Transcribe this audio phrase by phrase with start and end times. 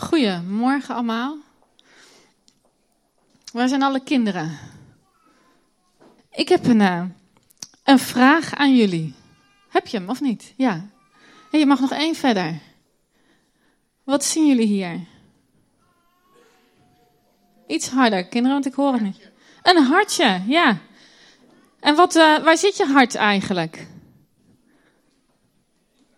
[0.00, 1.36] Goedemorgen allemaal.
[3.52, 4.58] Waar zijn alle kinderen?
[6.30, 7.04] Ik heb een, uh,
[7.84, 9.14] een vraag aan jullie.
[9.68, 10.54] Heb je hem of niet?
[10.56, 10.88] Ja.
[11.50, 12.60] Hey, je mag nog één verder.
[14.04, 15.00] Wat zien jullie hier?
[17.66, 19.30] Iets harder, kinderen, want ik hoor het niet.
[19.62, 20.78] Een hartje, ja.
[21.80, 23.86] En wat, uh, waar zit je hart eigenlijk?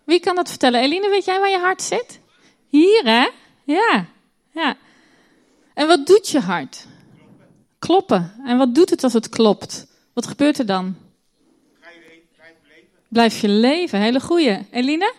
[0.03, 0.81] Wie kan dat vertellen?
[0.81, 2.19] Eline, weet jij waar je hart zit?
[2.67, 3.41] Hier, hè?
[3.63, 4.05] Ja,
[4.51, 4.77] ja.
[5.73, 6.87] En wat doet je hart?
[7.79, 8.33] Kloppen.
[8.45, 9.87] En wat doet het als het klopt?
[10.13, 10.95] Wat gebeurt er dan?
[13.07, 13.99] Blijf je leven.
[13.99, 14.67] Hele goeie.
[14.71, 15.13] Eline?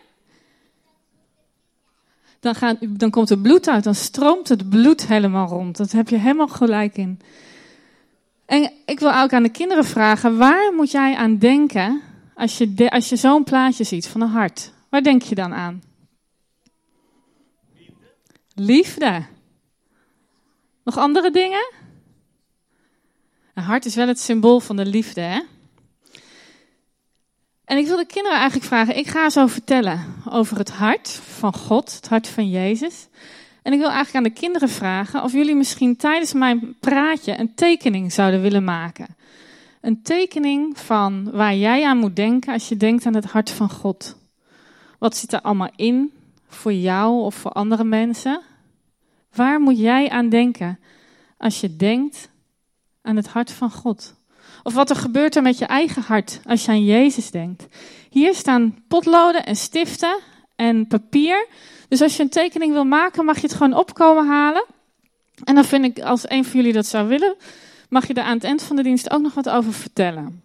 [2.40, 3.84] Dan, gaat, dan komt er bloed uit.
[3.84, 5.76] Dan stroomt het bloed helemaal rond.
[5.76, 7.20] Dat heb je helemaal gelijk in.
[8.46, 12.02] En ik wil ook aan de kinderen vragen: waar moet jij aan denken
[12.34, 14.72] als je, als je zo'n plaatje ziet van een hart?
[14.88, 15.82] Waar denk je dan aan?
[18.54, 19.24] Liefde.
[20.84, 21.72] Nog andere dingen?
[23.54, 25.40] Een hart is wel het symbool van de liefde, hè?
[27.64, 31.54] En ik wil de kinderen eigenlijk vragen, ik ga zo vertellen over het hart van
[31.54, 33.08] God, het hart van Jezus.
[33.62, 37.54] En ik wil eigenlijk aan de kinderen vragen of jullie misschien tijdens mijn praatje een
[37.54, 39.16] tekening zouden willen maken.
[39.80, 43.70] Een tekening van waar jij aan moet denken als je denkt aan het hart van
[43.70, 44.16] God.
[44.98, 46.12] Wat zit er allemaal in
[46.54, 48.40] voor jou of voor andere mensen?
[49.34, 50.78] Waar moet jij aan denken
[51.38, 52.30] als je denkt
[53.02, 54.14] aan het hart van God?
[54.62, 57.66] Of wat er gebeurt er met je eigen hart als je aan Jezus denkt?
[58.10, 60.18] Hier staan potloden en stiften
[60.56, 61.46] en papier.
[61.88, 64.64] Dus als je een tekening wil maken, mag je het gewoon opkomen halen.
[65.44, 67.36] En dan vind ik, als een van jullie dat zou willen,
[67.88, 70.42] mag je er aan het eind van de dienst ook nog wat over vertellen.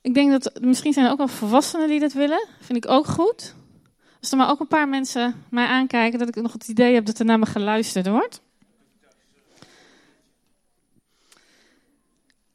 [0.00, 2.46] Ik denk dat misschien zijn er ook wel volwassenen die dat willen.
[2.60, 3.54] Vind ik ook goed.
[4.20, 7.06] Als er maar ook een paar mensen mij aankijken, dat ik nog het idee heb
[7.06, 8.40] dat er naar me geluisterd wordt.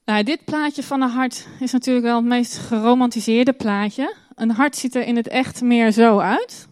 [0.06, 4.16] Nou, dit plaatje van een hart is natuurlijk wel het meest geromantiseerde plaatje.
[4.36, 6.68] Een hart ziet er in het echt meer zo uit.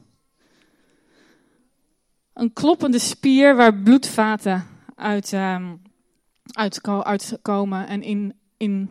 [2.33, 5.81] Een kloppende spier waar bloedvaten uit, um,
[6.53, 8.89] uitkomen en in, in,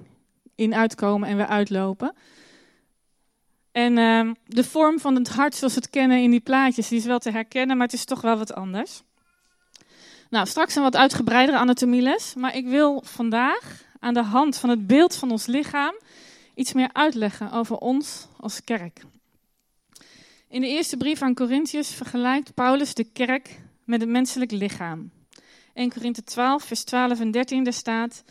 [0.54, 2.14] in uitkomen en weer uitlopen.
[3.78, 6.98] En uh, de vorm van het hart zoals we het kennen in die plaatjes, die
[6.98, 9.02] is wel te herkennen, maar het is toch wel wat anders.
[10.30, 14.86] Nou, straks een wat uitgebreidere anatomieles, maar ik wil vandaag aan de hand van het
[14.86, 15.94] beeld van ons lichaam
[16.54, 19.00] iets meer uitleggen over ons als kerk.
[20.48, 25.10] In de eerste brief aan Corinthiërs vergelijkt Paulus de kerk met het menselijk lichaam.
[25.74, 28.24] 1 Korinthe 12, vers 12 en 13, daar staat: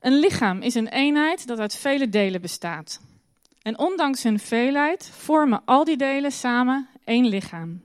[0.00, 3.00] Een lichaam is een eenheid dat uit vele delen bestaat.
[3.62, 7.82] En ondanks hun veelheid vormen al die delen samen één lichaam.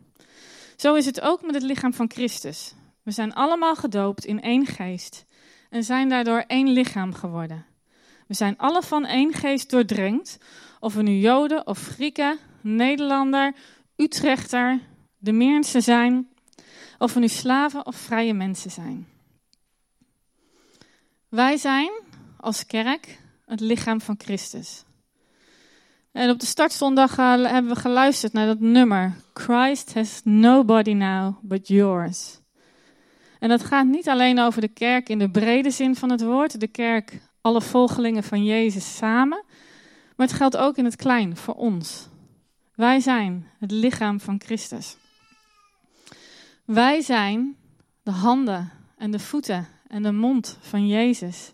[0.75, 2.73] Zo is het ook met het lichaam van Christus.
[3.03, 5.25] We zijn allemaal gedoopt in één geest
[5.69, 7.65] en zijn daardoor één lichaam geworden.
[8.27, 10.37] We zijn alle van één geest doordrenkt,
[10.79, 13.55] of we nu Joden of Grieken, Nederlander,
[13.95, 14.79] Utrechter,
[15.17, 16.29] de Meernse zijn,
[16.97, 19.07] of we nu slaven of vrije mensen zijn.
[21.29, 21.91] Wij zijn
[22.37, 24.83] als kerk het lichaam van Christus.
[26.15, 29.15] En op de startzondag hebben we geluisterd naar dat nummer.
[29.33, 32.39] Christ has nobody now but yours.
[33.39, 36.59] En dat gaat niet alleen over de kerk in de brede zin van het woord,
[36.59, 39.43] de kerk, alle volgelingen van Jezus samen,
[40.15, 42.07] maar het geldt ook in het klein voor ons.
[42.75, 44.97] Wij zijn het lichaam van Christus.
[46.65, 47.55] Wij zijn
[48.03, 51.53] de handen en de voeten en de mond van Jezus.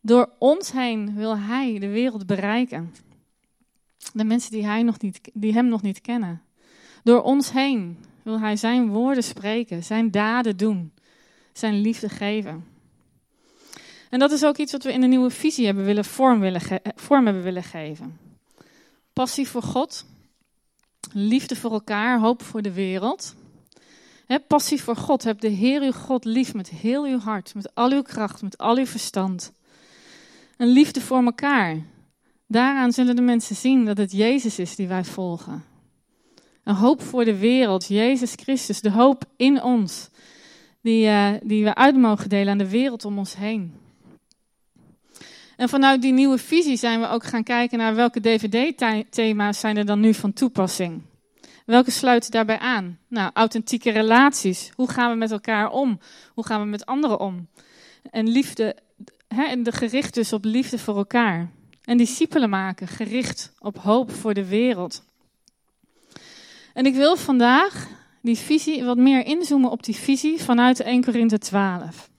[0.00, 3.05] Door ons heen wil Hij de wereld bereiken.
[4.16, 6.42] De mensen die, hij nog niet, die Hem nog niet kennen.
[7.02, 10.92] Door ons heen wil Hij Zijn woorden spreken, Zijn daden doen,
[11.52, 12.64] Zijn liefde geven.
[14.10, 16.60] En dat is ook iets wat we in de nieuwe visie hebben willen vorm, willen
[16.94, 18.18] vorm hebben willen geven.
[19.12, 20.06] Passie voor God,
[21.12, 23.34] liefde voor elkaar, hoop voor de wereld.
[24.46, 25.24] Passie voor God.
[25.24, 28.58] Heb de Heer uw God lief met heel uw hart, met al uw kracht, met
[28.58, 29.52] al uw verstand.
[30.56, 31.82] Een liefde voor elkaar.
[32.46, 35.64] Daaraan zullen de mensen zien dat het Jezus is die wij volgen.
[36.64, 40.10] Een hoop voor de wereld, Jezus Christus, de hoop in ons,
[40.82, 43.74] die, uh, die we uit mogen delen aan de wereld om ons heen.
[45.56, 49.86] En vanuit die nieuwe visie zijn we ook gaan kijken naar welke DVD-thema's zijn er
[49.86, 51.02] dan nu van toepassing.
[51.66, 52.98] Welke sluiten daarbij aan?
[53.08, 54.70] Nou, authentieke relaties.
[54.74, 55.98] Hoe gaan we met elkaar om?
[56.34, 57.48] Hoe gaan we met anderen om?
[58.10, 58.76] En liefde,
[59.28, 61.50] hè, en de gericht dus op liefde voor elkaar.
[61.86, 65.02] En discipelen maken, gericht op hoop voor de wereld.
[66.74, 67.88] En ik wil vandaag
[68.22, 72.10] die visie, wat meer inzoomen op die visie vanuit 1 Korinthe 12.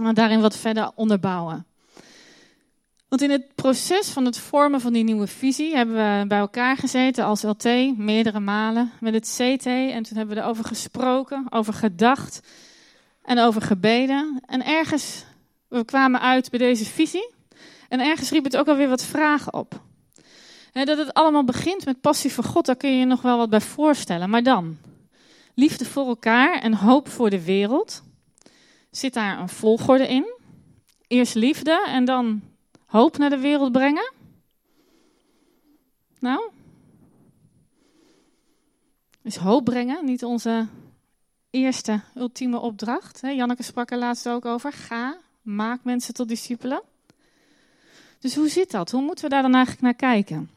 [0.00, 1.66] En daarin wat verder onderbouwen.
[3.08, 6.76] Want in het proces van het vormen van die nieuwe visie hebben we bij elkaar
[6.76, 9.66] gezeten als LT meerdere malen met het CT.
[9.66, 12.40] En toen hebben we erover gesproken, over gedacht
[13.22, 14.40] en over gebeden.
[14.46, 15.24] En ergens,
[15.68, 17.30] we kwamen uit bij deze visie.
[17.92, 19.80] En ergens riep het ook alweer wat vragen op.
[20.72, 23.50] dat het allemaal begint met passie voor God, daar kun je je nog wel wat
[23.50, 24.30] bij voorstellen.
[24.30, 24.78] Maar dan,
[25.54, 28.02] liefde voor elkaar en hoop voor de wereld.
[28.90, 30.34] Zit daar een volgorde in?
[31.06, 32.42] Eerst liefde en dan
[32.86, 34.12] hoop naar de wereld brengen?
[36.18, 36.50] Nou?
[39.22, 40.66] Is hoop brengen niet onze
[41.50, 43.20] eerste ultieme opdracht?
[43.22, 44.72] Janneke sprak er laatst ook over.
[44.72, 46.82] Ga, maak mensen tot discipelen.
[48.22, 48.90] Dus hoe zit dat?
[48.90, 50.50] Hoe moeten we daar dan eigenlijk naar kijken?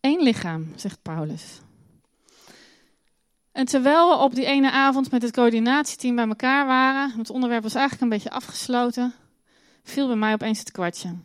[0.00, 1.60] Eén lichaam, zegt Paulus.
[3.52, 7.62] En terwijl we op die ene avond met het coördinatieteam bij elkaar waren, het onderwerp
[7.62, 9.14] was eigenlijk een beetje afgesloten,
[9.82, 11.16] viel bij mij opeens het kwartje.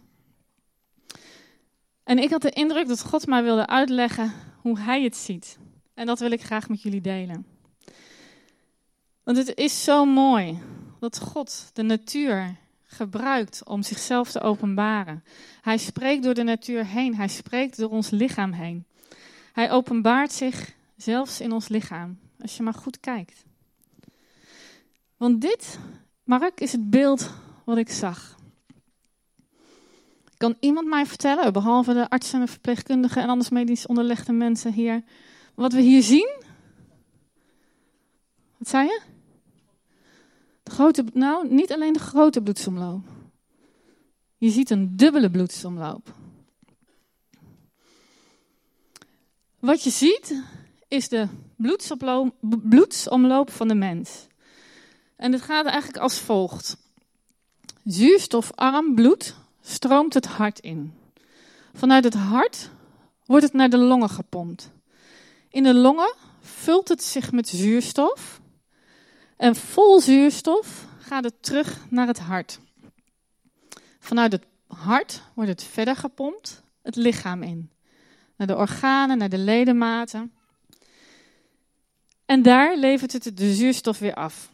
[2.04, 5.58] En ik had de indruk dat God mij wilde uitleggen hoe Hij het ziet.
[5.94, 7.46] En dat wil ik graag met jullie delen.
[9.24, 10.62] Want het is zo mooi
[11.00, 15.24] dat God de natuur gebruikt om zichzelf te openbaren.
[15.62, 18.86] Hij spreekt door de natuur heen, hij spreekt door ons lichaam heen.
[19.54, 23.44] Hij openbaart zich zelfs in ons lichaam, als je maar goed kijkt.
[25.18, 25.80] Want dit,
[26.24, 27.34] Mark, is het beeld
[27.66, 28.36] wat ik zag.
[30.38, 35.04] Kan iemand mij vertellen, behalve de artsen en verpleegkundigen en anders medisch onderlegde mensen hier,
[35.56, 36.44] wat we hier zien?
[38.58, 39.15] Wat zei je?
[40.72, 43.08] Grote, nou, niet alleen de grote bloedsomloop.
[44.38, 46.14] Je ziet een dubbele bloedsomloop.
[49.60, 50.44] Wat je ziet
[50.88, 54.28] is de bloedsomloop, bloedsomloop van de mens.
[55.16, 56.78] En het gaat eigenlijk als volgt.
[57.84, 60.94] Zuurstofarm bloed stroomt het hart in.
[61.74, 62.70] Vanuit het hart
[63.26, 64.72] wordt het naar de longen gepompt.
[65.50, 68.42] In de longen vult het zich met zuurstof.
[69.38, 72.60] En vol zuurstof gaat het terug naar het hart.
[74.00, 77.72] Vanuit het hart wordt het verder gepompt het lichaam in.
[78.36, 80.34] Naar de organen, naar de ledematen.
[82.26, 84.50] En daar levert het de zuurstof weer af.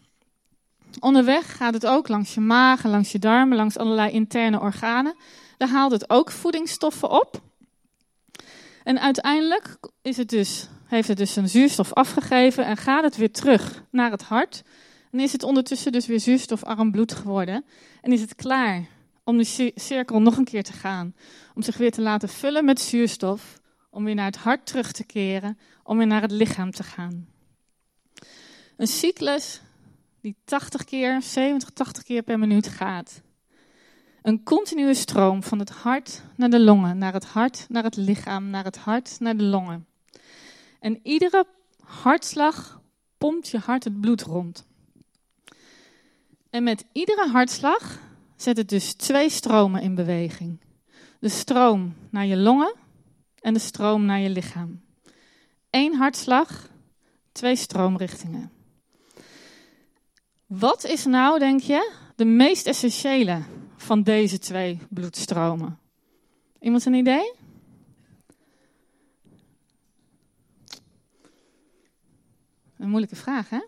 [1.00, 5.16] Onderweg gaat het ook langs je magen, langs je darmen, langs allerlei interne organen.
[5.58, 7.42] Daar haalt het ook voedingsstoffen op.
[8.84, 13.32] En uiteindelijk is het dus, heeft het dus zijn zuurstof afgegeven en gaat het weer
[13.32, 14.64] terug naar het hart.
[15.12, 17.66] En is het ondertussen dus weer zuurstofarm bloed geworden.
[18.02, 18.86] En is het klaar
[19.24, 21.16] om de cirkel nog een keer te gaan.
[21.56, 23.60] Om zich weer te laten vullen met zuurstof.
[23.90, 25.58] Om weer naar het hart terug te keren.
[25.84, 27.28] Om weer naar het lichaam te gaan.
[28.78, 29.62] Een cyclus
[30.22, 33.22] die 80 keer, 70, 80 keer per minuut gaat.
[34.22, 38.50] Een continue stroom van het hart naar de longen, naar het hart, naar het lichaam,
[38.50, 39.86] naar het hart, naar de longen.
[40.82, 41.46] En iedere
[41.84, 42.82] hartslag
[43.18, 44.66] pompt je hart het bloed rond.
[46.50, 48.00] En met iedere hartslag
[48.36, 50.60] zet het dus twee stromen in beweging.
[51.20, 52.76] De stroom naar je longen
[53.40, 54.82] en de stroom naar je lichaam.
[55.70, 56.70] Eén hartslag,
[57.32, 58.52] twee stroomrichtingen.
[60.46, 63.42] Wat is nou, denk je, de meest essentiële
[63.78, 65.80] van deze twee bloedstromen?
[66.60, 67.41] Iemand een idee?
[72.82, 73.62] Een moeilijke vraag, hè?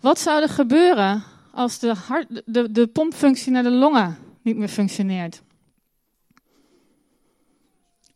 [0.00, 4.68] Wat zou er gebeuren als de, hart, de, de pompfunctie naar de longen niet meer
[4.68, 5.42] functioneert?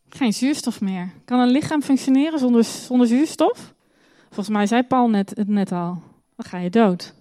[0.09, 1.11] Geen zuurstof meer.
[1.25, 3.73] Kan een lichaam functioneren zonder, zonder zuurstof?
[4.25, 6.01] Volgens mij zei Paul net, het net al
[6.35, 7.13] dan ga je dood.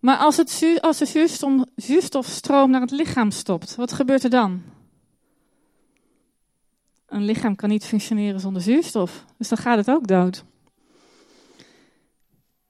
[0.00, 4.62] Maar als, het, als de zuurstof, zuurstofstroom naar het lichaam stopt, wat gebeurt er dan?
[7.14, 10.44] Een lichaam kan niet functioneren zonder zuurstof, dus dan gaat het ook dood.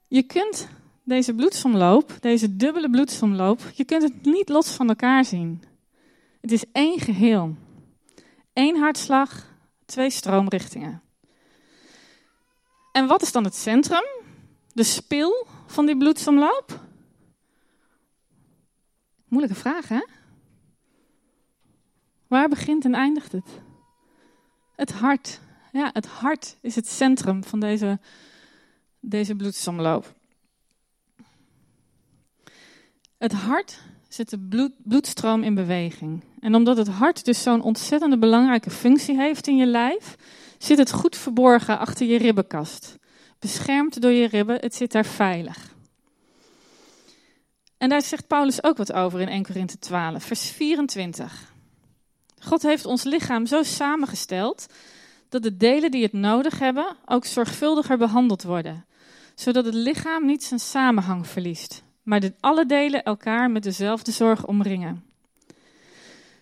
[0.08, 0.68] Je kunt
[1.02, 5.62] deze bloedsomloop, deze dubbele bloedsomloop, je kunt het niet los van elkaar zien.
[6.40, 7.56] Het is één geheel.
[8.52, 9.46] Eén hartslag,
[9.84, 11.02] twee stroomrichtingen.
[12.92, 14.04] En wat is dan het centrum?
[14.72, 16.80] de spil van die bloedsomloop?
[19.28, 20.04] Moeilijke vraag, hè?
[22.26, 23.62] Waar begint en eindigt het?
[24.74, 25.40] Het hart.
[25.72, 27.98] Ja, het hart is het centrum van deze,
[29.00, 30.14] deze bloedsomloop.
[33.18, 36.24] Het hart zet de bloed, bloedstroom in beweging.
[36.40, 40.16] En omdat het hart dus zo'n ontzettende belangrijke functie heeft in je lijf,
[40.58, 42.98] zit het goed verborgen achter je ribbenkast.
[43.38, 45.74] Beschermd door je ribben, het zit daar veilig.
[47.78, 51.53] En daar zegt Paulus ook wat over in 1 Korinthe 12, vers 24.
[52.44, 54.66] God heeft ons lichaam zo samengesteld
[55.28, 58.84] dat de delen die het nodig hebben ook zorgvuldiger behandeld worden,
[59.34, 64.46] zodat het lichaam niet zijn samenhang verliest, maar dat alle delen elkaar met dezelfde zorg
[64.46, 65.04] omringen.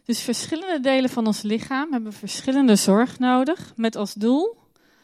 [0.05, 4.57] Dus verschillende delen van ons lichaam hebben verschillende zorg nodig, met als doel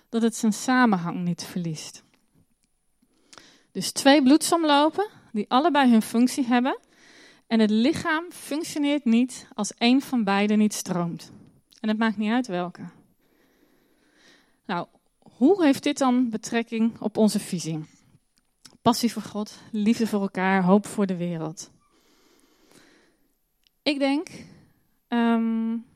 [0.08, 2.02] dat het zijn samenhang niet verliest.
[3.72, 6.78] Dus twee bloedsomlopen die allebei hun functie hebben
[7.48, 11.32] en het lichaam functioneert niet als één van beide niet stroomt.
[11.80, 12.82] En het maakt niet uit welke.
[14.66, 14.86] Nou,
[15.18, 17.84] hoe heeft dit dan betrekking op onze visie?
[18.82, 21.70] Passie voor God, liefde voor elkaar, hoop voor de wereld.
[23.82, 24.28] Ik denk,
[25.08, 25.86] um,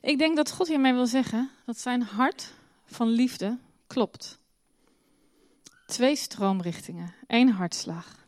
[0.00, 2.52] ik denk dat God hiermee wil zeggen dat zijn hart
[2.84, 4.38] van liefde klopt.
[5.86, 8.25] Twee stroomrichtingen, één hartslag.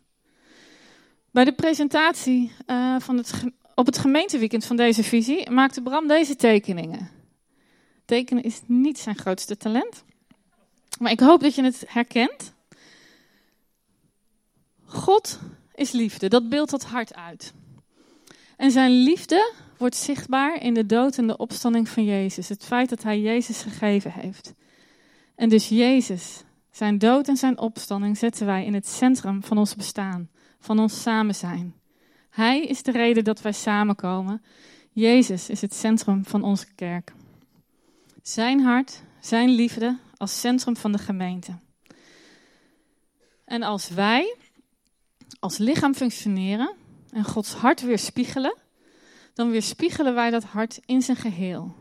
[1.30, 3.44] Bij de presentatie uh, van het,
[3.74, 7.10] op het gemeenteweekend van deze visie maakte Bram deze tekeningen.
[8.04, 10.04] Tekenen is niet zijn grootste talent.
[10.98, 12.54] Maar ik hoop dat je het herkent.
[14.84, 15.38] God
[15.74, 17.52] is liefde, dat beeldt het hart uit.
[18.56, 22.48] En zijn liefde wordt zichtbaar in de dood en de opstanding van Jezus.
[22.48, 24.52] Het feit dat hij Jezus gegeven heeft.
[25.34, 29.74] En dus Jezus, zijn dood en zijn opstanding zetten wij in het centrum van ons
[29.74, 30.28] bestaan,
[30.58, 31.74] van ons samen zijn.
[32.30, 34.42] Hij is de reden dat wij samenkomen.
[34.92, 37.12] Jezus is het centrum van onze kerk.
[38.22, 41.58] Zijn hart, zijn liefde als centrum van de gemeente.
[43.44, 44.36] En als wij
[45.40, 46.74] als lichaam functioneren
[47.10, 48.56] en Gods hart weerspiegelen,
[49.34, 51.74] dan weerspiegelen wij dat hart in zijn geheel.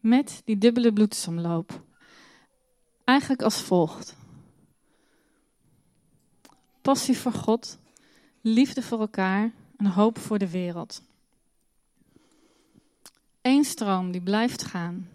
[0.00, 1.82] Met die dubbele bloedsomloop.
[3.04, 4.16] Eigenlijk als volgt.
[6.82, 7.78] Passie voor God,
[8.42, 11.02] liefde voor elkaar en hoop voor de wereld.
[13.42, 15.08] Eén stroom die blijft gaan,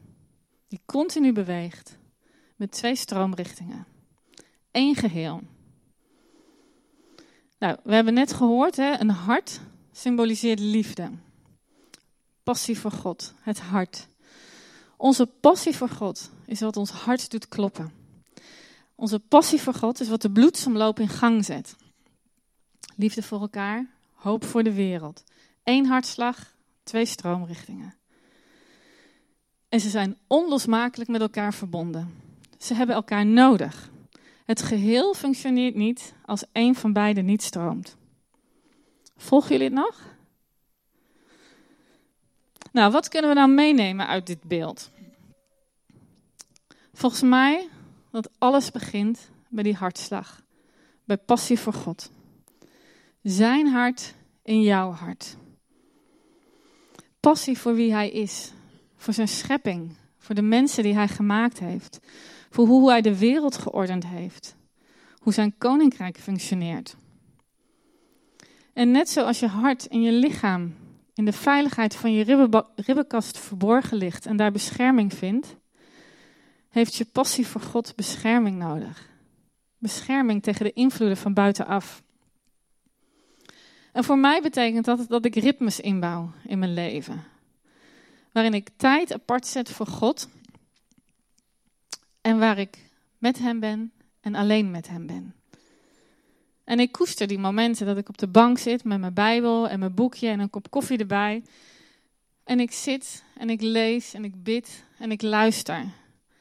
[0.68, 1.98] die continu beweegt,
[2.56, 3.86] met twee stroomrichtingen.
[4.72, 5.42] Eén geheel.
[7.60, 9.60] Nou, we hebben net gehoord, hè, een hart
[9.92, 11.10] symboliseert liefde.
[12.44, 14.08] Passie voor God, het hart.
[14.98, 17.92] Onze passie voor God is wat ons hart doet kloppen.
[18.96, 21.76] Onze passie voor God is wat de bloedsomloop in gang zet.
[22.98, 25.24] Liefde voor elkaar, hoop voor de wereld.
[25.64, 27.96] Eén hartslag, twee stroomrichtingen.
[29.70, 32.14] En ze zijn onlosmakelijk met elkaar verbonden.
[32.58, 33.90] Ze hebben elkaar nodig.
[34.46, 37.98] Het geheel functioneert niet als één van beiden niet stroomt.
[39.18, 40.16] Volgen jullie het nog?
[42.72, 44.92] Nou, wat kunnen we nou meenemen uit dit beeld?
[46.94, 47.70] Volgens mij
[48.12, 50.42] dat alles begint bij die hartslag,
[51.04, 52.12] bij passie voor God.
[53.30, 55.38] Zijn hart in jouw hart.
[57.20, 58.52] Passie voor wie hij is,
[58.96, 62.00] voor zijn schepping, voor de mensen die hij gemaakt heeft,
[62.50, 64.56] voor hoe hij de wereld geordend heeft,
[65.18, 66.96] hoe zijn koninkrijk functioneert.
[68.74, 70.76] En net zoals je hart en je lichaam
[71.14, 75.56] in de veiligheid van je ribbenkast verborgen ligt en daar bescherming vindt,
[76.70, 79.10] heeft je passie voor God bescherming nodig.
[79.78, 82.06] Bescherming tegen de invloeden van buitenaf.
[83.98, 87.24] En voor mij betekent dat dat ik ritmes inbouw in mijn leven.
[88.32, 90.30] Waarin ik tijd apart zet voor God.
[92.22, 92.78] En waar ik
[93.18, 95.36] met Hem ben en alleen met Hem ben.
[96.64, 99.80] En ik koester die momenten dat ik op de bank zit met mijn Bijbel en
[99.80, 101.44] mijn boekje en een kop koffie erbij.
[102.44, 105.86] En ik zit en ik lees en ik bid en ik luister.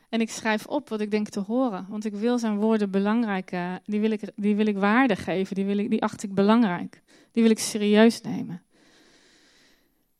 [0.09, 1.87] En ik schrijf op wat ik denk te horen.
[1.89, 5.65] Want ik wil zijn woorden belangrijk, die, wil ik, die wil ik waarde geven, die,
[5.65, 7.05] wil ik, die acht ik belangrijk.
[7.37, 8.63] Die wil ik serieus nemen.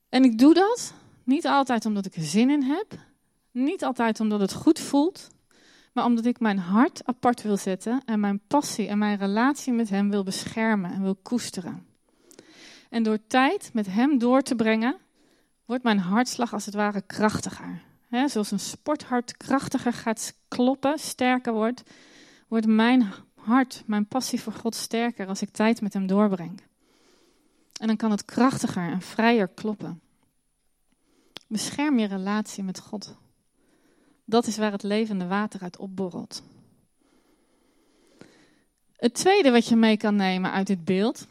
[0.09, 0.93] En ik doe dat
[1.23, 2.99] niet altijd omdat ik er zin in heb,
[3.51, 5.27] niet altijd omdat het goed voelt,
[5.93, 9.89] maar omdat ik mijn hart apart wil zetten en mijn passie en mijn relatie met
[9.89, 11.85] Hem wil beschermen en wil koesteren.
[12.89, 14.97] En door tijd met Hem door te brengen,
[15.65, 17.81] wordt mijn hartslag als het ware krachtiger.
[18.09, 21.83] He, zoals een sporthart krachtiger gaat kloppen, sterker wordt,
[22.47, 26.66] wordt mijn hart, mijn passie voor God sterker als ik tijd met Hem doorbreng.
[27.77, 30.01] En dan kan het krachtiger en vrijer kloppen.
[31.47, 33.15] Bescherm je relatie met God.
[34.25, 36.43] Dat is waar het levende water uit opborrelt.
[38.95, 41.27] Het tweede wat je mee kan nemen uit dit beeld,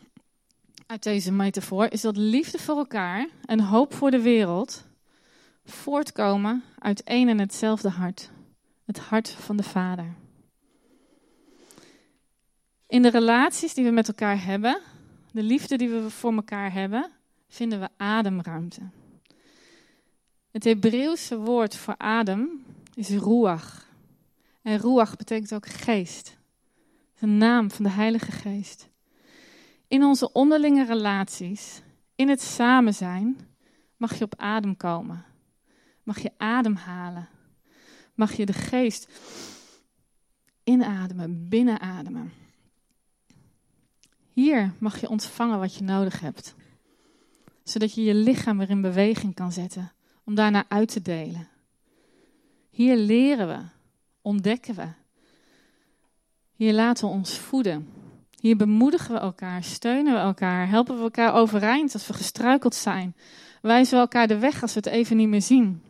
[0.86, 4.84] uit deze metafoor, is dat liefde voor elkaar en hoop voor de wereld
[5.64, 8.30] voortkomen uit één en hetzelfde hart,
[8.84, 10.14] het hart van de Vader.
[12.86, 14.80] In de relaties die we met elkaar hebben,
[15.36, 17.10] de liefde die we voor elkaar hebben,
[17.48, 18.80] vinden we ademruimte.
[20.50, 22.64] Het Hebreeuwse woord voor adem
[22.94, 23.90] is ruach.
[24.62, 26.36] En ruach betekent ook geest.
[27.18, 28.88] De naam van de Heilige Geest.
[29.88, 31.82] In onze onderlinge relaties,
[32.14, 33.48] in het samen zijn,
[33.96, 35.24] mag je op adem komen.
[36.02, 37.28] Mag je ademhalen.
[38.14, 39.08] Mag je de geest
[40.64, 42.32] inademen, binnenademen.
[44.36, 46.54] Hier mag je ontvangen wat je nodig hebt.
[47.62, 49.92] Zodat je je lichaam weer in beweging kan zetten
[50.24, 51.48] om daarna uit te delen.
[52.70, 53.58] Hier leren we,
[54.22, 54.86] ontdekken we.
[56.52, 57.88] Hier laten we ons voeden.
[58.40, 63.16] Hier bemoedigen we elkaar, steunen we elkaar, helpen we elkaar overeind als we gestruikeld zijn.
[63.62, 65.82] Wijzen we elkaar de weg als we het even niet meer zien.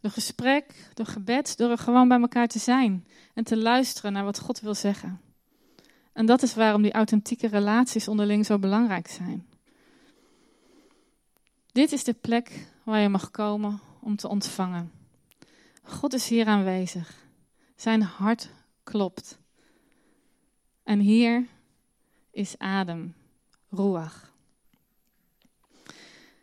[0.00, 4.24] Door gesprek, door gebed, door er gewoon bij elkaar te zijn en te luisteren naar
[4.24, 5.25] wat God wil zeggen.
[6.16, 9.46] En dat is waarom die authentieke relaties onderling zo belangrijk zijn.
[11.72, 14.92] Dit is de plek waar je mag komen om te ontvangen.
[15.82, 17.14] God is hier aanwezig.
[17.74, 18.50] Zijn hart
[18.82, 19.38] klopt.
[20.82, 21.46] En hier
[22.30, 23.14] is adem,
[23.70, 24.32] ruach.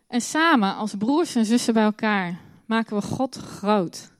[0.08, 4.12] En samen als broers en zussen bij elkaar maken we God groot.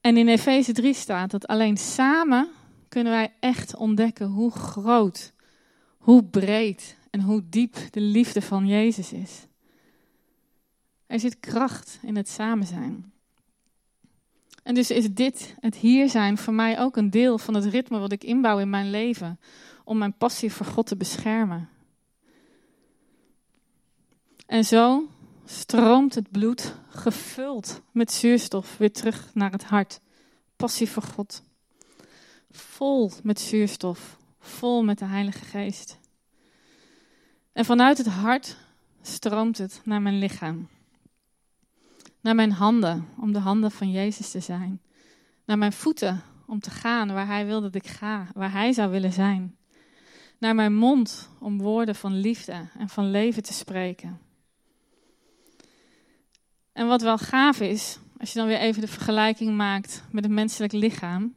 [0.00, 2.55] En in Efeze 3 staat dat alleen samen
[2.96, 5.32] kunnen wij echt ontdekken hoe groot,
[5.98, 9.46] hoe breed en hoe diep de liefde van Jezus is.
[11.06, 13.12] Er zit kracht in het samen zijn.
[14.62, 17.98] En dus is dit, het hier zijn, voor mij ook een deel van het ritme
[17.98, 19.40] wat ik inbouw in mijn leven.
[19.84, 21.68] Om mijn passie voor God te beschermen.
[24.46, 25.08] En zo
[25.44, 30.00] stroomt het bloed gevuld met zuurstof weer terug naar het hart.
[30.56, 31.44] Passie voor God.
[32.56, 34.16] Vol met zuurstof.
[34.38, 35.98] Vol met de Heilige Geest.
[37.52, 38.56] En vanuit het hart
[39.02, 40.68] stroomt het naar mijn lichaam.
[42.20, 44.80] Naar mijn handen, om de handen van Jezus te zijn.
[45.44, 48.90] Naar mijn voeten, om te gaan waar Hij wil dat ik ga, waar Hij zou
[48.90, 49.56] willen zijn.
[50.38, 54.20] Naar mijn mond, om woorden van liefde en van leven te spreken.
[56.72, 60.32] En wat wel gaaf is, als je dan weer even de vergelijking maakt met het
[60.32, 61.34] menselijk lichaam.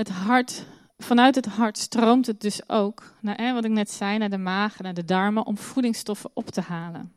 [0.00, 0.64] Het hart,
[0.98, 4.78] vanuit het hart stroomt het dus ook, naar, wat ik net zei, naar de maag,
[4.78, 7.12] naar de darmen, om voedingsstoffen op te halen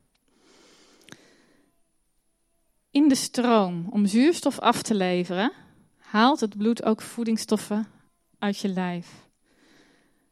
[2.93, 5.51] in de stroom om zuurstof af te leveren,
[5.97, 7.87] haalt het bloed ook voedingsstoffen
[8.39, 9.27] uit je lijf.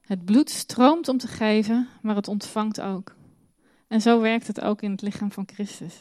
[0.02, 3.16] Het bloed stroomt om te geven, maar het ontvangt ook.
[3.88, 5.96] En zo werkt het ook in het lichaam van Christus.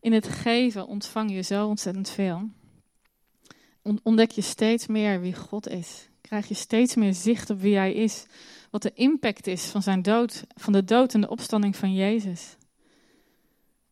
[0.00, 2.48] In het geven ontvang je zo ontzettend veel.
[4.02, 6.08] Ontdek je steeds meer wie God is.
[6.20, 8.26] Krijg je steeds meer zicht op wie Hij is.
[8.70, 12.56] Wat de impact is van zijn dood, van de dood en de opstanding van Jezus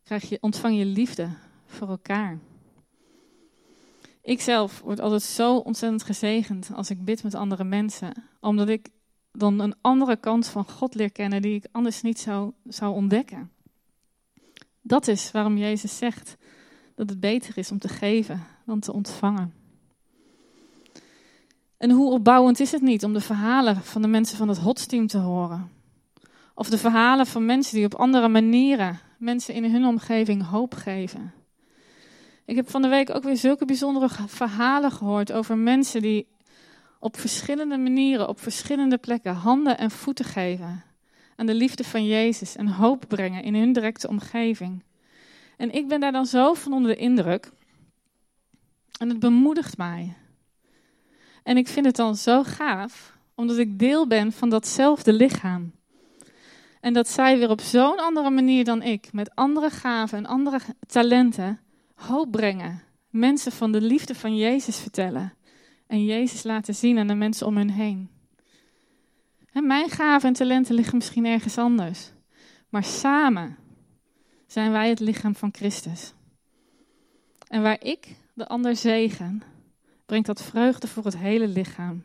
[0.04, 1.28] krijg je, ontvang je liefde
[1.66, 2.38] voor elkaar.
[4.22, 8.88] Ik zelf word altijd zo ontzettend gezegend als ik bid met andere mensen, omdat ik
[9.32, 13.50] dan een andere kant van God leer kennen die ik anders niet zou, zou ontdekken.
[14.80, 16.36] Dat is waarom Jezus zegt
[16.94, 19.63] dat het beter is om te geven dan te ontvangen.
[21.78, 25.06] En hoe opbouwend is het niet om de verhalen van de mensen van het Hotsteam
[25.06, 25.70] te horen?
[26.54, 31.32] Of de verhalen van mensen die op andere manieren mensen in hun omgeving hoop geven.
[32.44, 36.26] Ik heb van de week ook weer zulke bijzondere verhalen gehoord over mensen die
[36.98, 40.82] op verschillende manieren, op verschillende plekken handen en voeten geven
[41.36, 44.82] aan de liefde van Jezus en hoop brengen in hun directe omgeving.
[45.56, 47.52] En ik ben daar dan zo van onder de indruk.
[48.98, 50.16] En het bemoedigt mij.
[51.44, 55.72] En ik vind het dan zo gaaf, omdat ik deel ben van datzelfde lichaam.
[56.80, 60.60] En dat zij weer op zo'n andere manier dan ik, met andere gaven en andere
[60.86, 61.60] talenten,
[61.94, 62.82] hoop brengen.
[63.10, 65.34] Mensen van de liefde van Jezus vertellen.
[65.86, 68.10] En Jezus laten zien aan de mensen om hen heen.
[69.52, 72.10] En mijn gaven en talenten liggen misschien ergens anders.
[72.68, 73.56] Maar samen
[74.46, 76.12] zijn wij het lichaam van Christus.
[77.48, 79.42] En waar ik de ander zegen,
[80.14, 82.04] brengt dat vreugde voor het hele lichaam.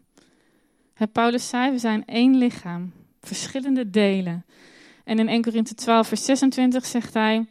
[1.12, 2.91] Paulus zei, we zijn één lichaam,
[3.22, 4.45] verschillende delen.
[5.04, 7.48] En in 1 Korinthe 12, vers 26 zegt hij: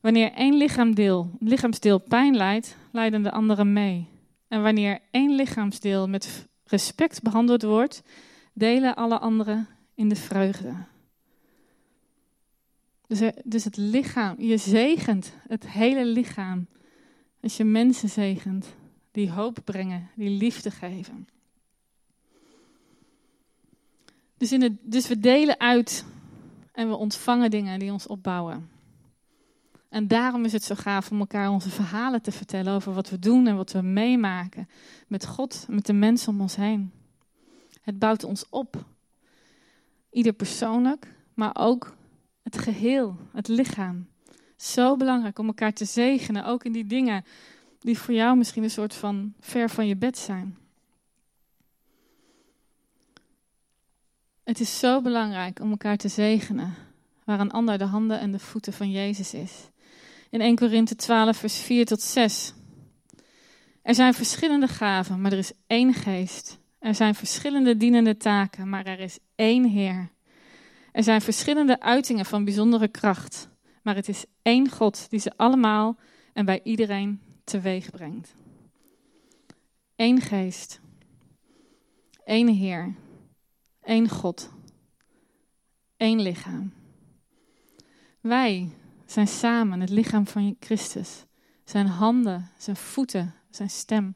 [0.00, 4.08] Wanneer één lichaamdeel, lichaamsdeel pijn lijdt, lijden de anderen mee.
[4.48, 8.02] En wanneer één lichaamsdeel met respect behandeld wordt,
[8.52, 10.74] delen alle anderen in de vreugde.
[13.06, 16.66] Dus, er, dus het lichaam, je zegent het hele lichaam.
[17.40, 18.66] Als je mensen zegent
[19.16, 21.28] die hoop brengen, die liefde geven.
[24.36, 26.04] Dus, in het, dus we delen uit
[26.72, 28.70] en we ontvangen dingen die ons opbouwen.
[29.88, 33.18] En daarom is het zo gaaf om elkaar onze verhalen te vertellen over wat we
[33.18, 34.68] doen en wat we meemaken
[35.06, 36.92] met God, met de mensen om ons heen.
[37.82, 38.84] Het bouwt ons op.
[40.10, 41.96] Ieder persoonlijk, maar ook
[42.42, 44.08] het geheel, het lichaam.
[44.56, 47.24] Zo belangrijk om elkaar te zegenen, ook in die dingen
[47.86, 50.56] die voor jou misschien een soort van ver van je bed zijn.
[54.44, 56.74] Het is zo belangrijk om elkaar te zegenen,
[57.24, 59.52] waar een ander de handen en de voeten van Jezus is.
[60.30, 62.54] In 1 Korinthe 12, vers 4 tot 6.
[63.82, 66.58] Er zijn verschillende gaven, maar er is één geest.
[66.78, 70.10] Er zijn verschillende dienende taken, maar er is één Heer.
[70.92, 73.48] Er zijn verschillende uitingen van bijzondere kracht,
[73.82, 75.96] maar het is één God die ze allemaal
[76.32, 78.34] en bij iedereen teweeg brengt.
[79.96, 80.80] Eén geest,
[82.24, 82.94] één Heer,
[83.82, 84.50] één God,
[85.96, 86.72] één lichaam.
[88.20, 88.70] Wij
[89.04, 91.24] zijn samen het lichaam van Christus,
[91.64, 94.14] zijn handen, zijn voeten, zijn stem.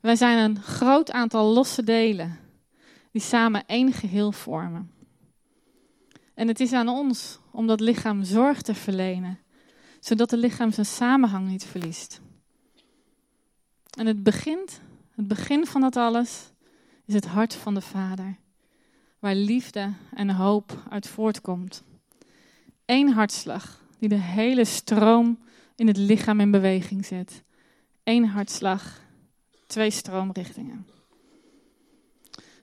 [0.00, 2.38] Wij zijn een groot aantal losse delen
[3.10, 4.90] die samen één geheel vormen.
[6.34, 9.38] En het is aan ons om dat lichaam zorg te verlenen,
[10.06, 12.20] zodat het lichaam zijn samenhang niet verliest.
[13.98, 14.80] En het begint,
[15.14, 16.50] het begin van dat alles,
[17.04, 18.36] is het hart van de Vader,
[19.18, 21.82] waar liefde en hoop uit voortkomt.
[22.84, 25.38] Eén hartslag die de hele stroom
[25.76, 27.42] in het lichaam in beweging zet.
[28.04, 29.00] Eén hartslag,
[29.66, 30.86] twee stroomrichtingen.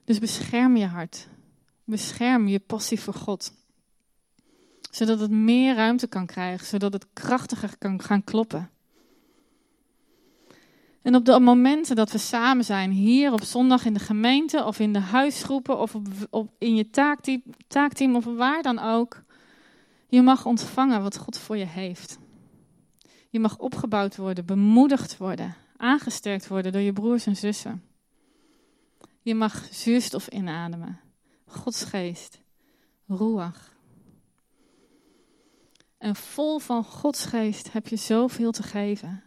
[0.04, 1.28] Dus bescherm je hart.
[1.84, 3.52] Bescherm je passie voor God.
[4.94, 8.70] Zodat het meer ruimte kan krijgen, zodat het krachtiger kan gaan kloppen.
[11.02, 14.78] En op de momenten dat we samen zijn, hier op zondag in de gemeente of
[14.78, 15.96] in de huisgroepen of
[16.30, 19.22] op, in je taakteam, taakteam of waar dan ook,
[20.08, 22.18] je mag ontvangen wat God voor je heeft.
[23.30, 27.82] Je mag opgebouwd worden, bemoedigd worden, aangesterkt worden door je broers en zussen.
[29.20, 31.00] Je mag zuurstof inademen,
[31.46, 32.40] Gods geest,
[33.06, 33.73] ruach.
[36.04, 39.22] En vol van Gods geest heb je zoveel te geven.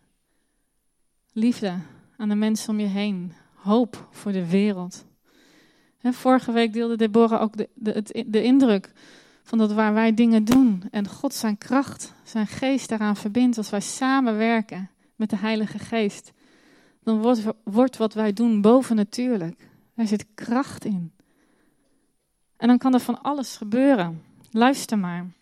[1.31, 1.79] Liefde
[2.17, 5.05] aan de mensen om je heen, hoop voor de wereld.
[6.01, 8.91] vorige week deelde Deborah ook de, de, de indruk
[9.43, 13.69] van dat waar wij dingen doen en God zijn kracht, zijn geest daaraan verbindt, als
[13.69, 16.31] wij samenwerken met de Heilige Geest,
[17.03, 19.69] dan wordt, wordt wat wij doen bovennatuurlijk.
[19.95, 21.11] Daar zit kracht in.
[22.57, 24.23] En dan kan er van alles gebeuren.
[24.51, 25.35] Luister maar.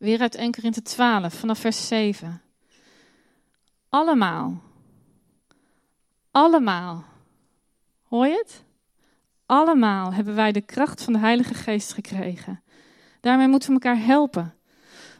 [0.00, 2.42] Weer uit 1 Korinthe 12, vanaf vers 7.
[3.88, 4.62] Allemaal.
[6.30, 7.04] Allemaal.
[8.02, 8.64] Hoor je het?
[9.46, 12.62] Allemaal hebben wij de kracht van de Heilige Geest gekregen.
[13.20, 14.54] Daarmee moeten we elkaar helpen.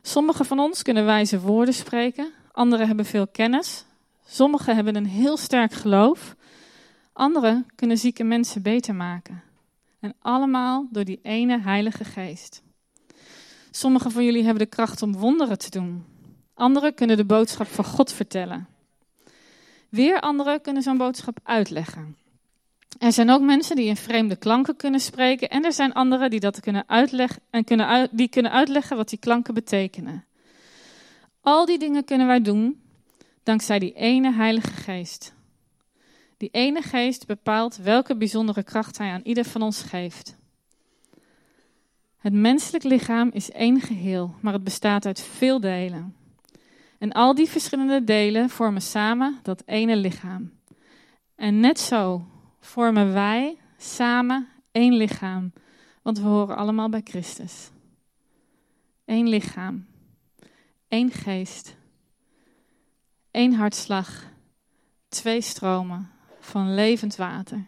[0.03, 3.85] Sommigen van ons kunnen wijze woorden spreken, anderen hebben veel kennis,
[4.27, 6.37] sommigen hebben een heel sterk geloof,
[7.13, 9.43] anderen kunnen zieke mensen beter maken.
[10.01, 12.63] En allemaal door die ene Heilige Geest.
[13.71, 16.05] Sommigen van jullie hebben de kracht om wonderen te doen.
[16.55, 18.69] Anderen kunnen de boodschap van God vertellen.
[19.89, 22.17] Weer anderen kunnen zo'n boodschap uitleggen.
[22.99, 26.41] Er zijn ook mensen die in vreemde klanken kunnen spreken en er zijn anderen die
[26.41, 30.25] dat kunnen uitleggen en kunnen die kunnen uitleggen wat die klanken betekenen.
[31.41, 32.81] Al die dingen kunnen wij doen
[33.43, 35.35] dankzij die ene Heilige Geest.
[36.37, 40.39] Die ene Geest bepaalt welke bijzondere kracht Hij aan ieder van ons geeft.
[42.21, 46.17] Het menselijk lichaam is één geheel, maar het bestaat uit veel delen.
[46.99, 50.53] En al die verschillende delen vormen samen dat ene lichaam.
[51.35, 52.27] En net zo
[52.61, 55.53] vormen wij samen één lichaam,
[56.03, 57.71] want we horen allemaal bij Christus.
[59.05, 59.87] Eén lichaam,
[60.89, 61.77] één geest,
[63.31, 64.25] één hartslag,
[65.09, 67.67] twee stromen van levend water.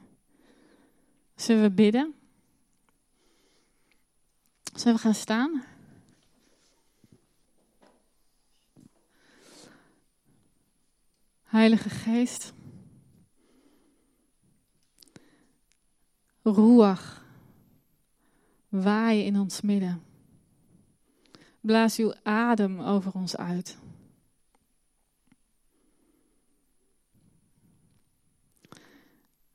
[1.36, 2.14] Zullen we bidden?
[4.72, 5.64] Zullen we gaan staan?
[11.42, 12.52] Heilige Geest.
[16.42, 17.24] Ruach,
[18.68, 20.02] waai in ons midden.
[21.60, 23.78] Blaas uw adem over ons uit.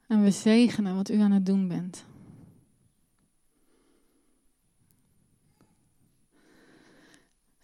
[0.08, 2.06] En we zegenen wat u aan het doen bent.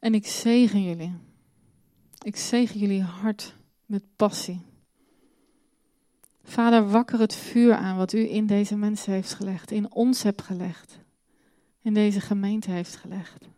[0.04, 1.14] En ik zegen jullie.
[2.22, 4.62] Ik zegen jullie hart met passie.
[6.44, 10.42] Vader, wakker het vuur aan wat u in deze mensen heeft gelegd, in ons hebt
[10.42, 11.00] gelegd,
[11.82, 13.50] in deze gemeente heeft gelegd.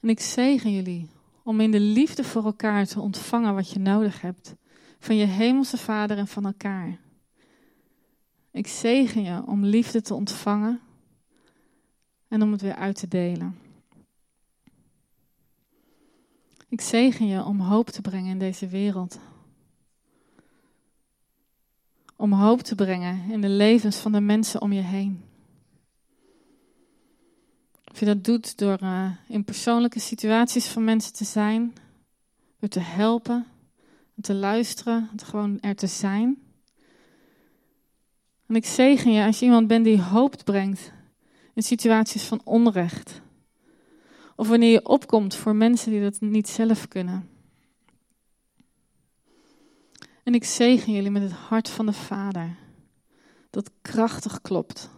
[0.00, 1.08] En ik zegen jullie
[1.42, 4.54] om in de liefde voor elkaar te ontvangen wat je nodig hebt.
[4.98, 6.98] Van je hemelse Vader en van elkaar.
[8.50, 10.80] Ik zegen je om liefde te ontvangen
[12.32, 13.58] en om het weer uit te delen.
[16.68, 19.18] Ik zegen je om hoop te brengen in deze wereld.
[22.16, 25.24] Om hoop te brengen in de levens van de mensen om je heen.
[27.90, 31.72] Of je dat doet door uh, in persoonlijke situaties van mensen te zijn,
[32.58, 33.46] door te helpen,
[34.20, 36.42] te luisteren, gewoon er te zijn.
[38.46, 40.92] En ik zegen je als je iemand bent die hoop brengt
[41.54, 43.20] in situaties van onrecht.
[44.36, 47.28] Of wanneer je opkomt voor mensen die dat niet zelf kunnen.
[50.22, 52.56] En ik zegen jullie met het hart van de Vader,
[53.50, 54.90] dat krachtig klopt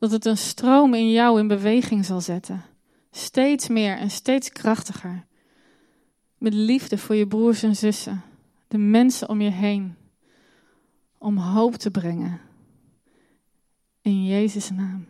[0.00, 2.64] dat het een stroom in jou in beweging zal zetten.
[3.10, 5.26] Steeds meer en steeds krachtiger.
[6.38, 8.22] Met liefde voor je broers en zussen,
[8.68, 9.94] de mensen om je heen.
[11.18, 12.40] Om hoop te brengen.
[14.02, 15.06] In Jezus' naam.